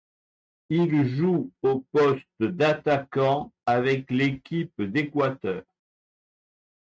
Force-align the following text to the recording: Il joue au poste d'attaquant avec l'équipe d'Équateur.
Il 0.71 1.07
joue 1.15 1.51
au 1.61 1.81
poste 1.91 2.25
d'attaquant 2.41 3.51
avec 3.67 4.09
l'équipe 4.09 4.81
d'Équateur. 4.81 5.61